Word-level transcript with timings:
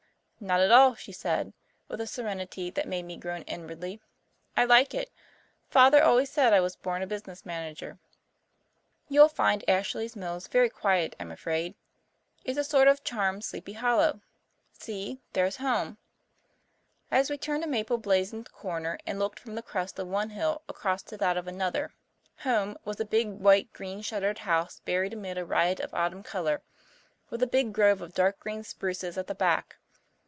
"Not 0.43 0.59
at 0.59 0.71
all," 0.71 0.95
she 0.95 1.11
said, 1.11 1.53
with 1.87 2.01
a 2.01 2.07
serenity 2.07 2.71
that 2.71 2.87
made 2.87 3.05
me 3.05 3.15
groan 3.15 3.43
inwardly. 3.43 4.01
"I 4.57 4.65
like 4.65 4.95
it. 4.95 5.11
Father 5.69 6.01
always 6.01 6.31
said 6.31 6.51
I 6.51 6.61
was 6.61 6.73
a 6.73 6.79
born 6.79 7.07
business 7.07 7.45
manager. 7.45 7.99
You'll 9.07 9.29
find 9.29 9.63
Ashley's 9.69 10.15
Mills 10.15 10.47
very 10.47 10.67
quiet, 10.71 11.15
I'm 11.19 11.31
afraid. 11.31 11.75
It's 12.43 12.57
a 12.57 12.63
sort 12.63 12.87
of 12.87 13.03
charmed 13.03 13.43
Sleepy 13.43 13.73
Hollow. 13.73 14.21
See, 14.73 15.21
there's 15.33 15.57
home," 15.57 15.99
as 17.11 17.29
we 17.29 17.37
turned 17.37 17.63
a 17.63 17.67
maple 17.67 17.99
blazoned 17.99 18.51
corner 18.51 18.97
and 19.05 19.19
looked 19.19 19.39
from 19.39 19.53
the 19.53 19.61
crest 19.61 19.99
of 19.99 20.07
one 20.07 20.31
hill 20.31 20.63
across 20.67 21.03
to 21.03 21.17
that 21.17 21.37
of 21.37 21.47
another. 21.47 21.93
"Home" 22.37 22.79
was 22.83 22.99
a 22.99 23.05
big, 23.05 23.29
white, 23.29 23.71
green 23.73 24.01
shuttered 24.01 24.39
house 24.39 24.79
buried 24.85 25.13
amid 25.13 25.37
a 25.37 25.45
riot 25.45 25.79
of 25.79 25.93
autumn 25.93 26.23
colour, 26.23 26.63
with 27.29 27.43
a 27.43 27.47
big 27.47 27.73
grove 27.73 28.01
of 28.01 28.15
dark 28.15 28.39
green 28.39 28.63
spruces 28.63 29.19
at 29.19 29.27
the 29.27 29.35
back. 29.35 29.75